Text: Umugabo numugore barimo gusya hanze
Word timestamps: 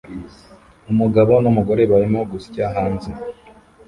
Umugabo 0.91 1.33
numugore 1.43 1.81
barimo 1.91 2.21
gusya 2.31 2.63
hanze 2.75 3.09